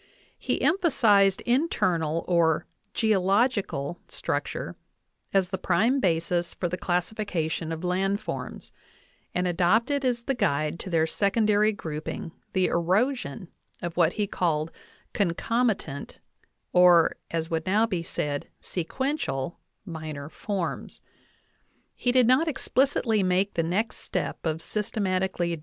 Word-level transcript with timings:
k 0.39 0.55
He 0.55 0.61
emphasized 0.63 1.41
internal 1.41 2.25
or 2.27 2.65
"geological" 2.95 3.99
structure 4.07 4.75
as 5.31 5.49
the 5.49 5.59
prime 5.59 5.99
basis 5.99 6.55
for 6.55 6.67
the 6.67 6.75
classification 6.75 7.71
of 7.71 7.83
land 7.83 8.19
forms, 8.19 8.71
and 9.35 9.47
adopted 9.47 10.03
as 10.03 10.23
the 10.23 10.33
guide 10.33 10.79
to 10.79 10.89
their 10.89 11.05
secondary 11.05 11.71
grouping 11.71 12.31
the 12.53 12.65
erosion 12.65 13.47
of 13.79 13.95
what 13.95 14.13
he 14.13 14.25
called 14.25 14.71
"concomitant," 15.13 16.17
or, 16.73 17.15
as 17.29 17.51
would 17.51 17.67
now 17.67 17.85
be 17.85 18.01
said, 18.01 18.47
sequential, 18.59 19.59
minor 19.85 20.29
forms. 20.29 20.99
\ 21.49 21.95
He 22.03 22.11
did 22.11 22.25
not 22.25 22.47
explicitly 22.47 23.21
make 23.21 23.53
the 23.53 23.61
next 23.61 23.97
step 23.97 24.41
cf 24.41 24.61
systematically~o! 24.63 25.59